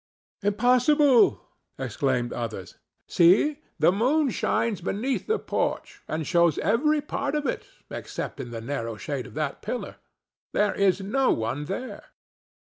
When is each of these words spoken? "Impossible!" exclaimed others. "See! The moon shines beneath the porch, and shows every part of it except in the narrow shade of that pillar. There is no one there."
"Impossible!" 0.41 1.45
exclaimed 1.77 2.33
others. 2.33 2.75
"See! 3.07 3.59
The 3.77 3.91
moon 3.91 4.31
shines 4.31 4.81
beneath 4.81 5.27
the 5.27 5.37
porch, 5.37 6.01
and 6.07 6.25
shows 6.25 6.57
every 6.57 7.01
part 7.01 7.35
of 7.35 7.45
it 7.45 7.67
except 7.91 8.39
in 8.39 8.49
the 8.49 8.61
narrow 8.61 8.95
shade 8.97 9.27
of 9.27 9.35
that 9.35 9.61
pillar. 9.61 9.97
There 10.53 10.73
is 10.73 11.01
no 11.01 11.29
one 11.31 11.65
there." 11.65 12.05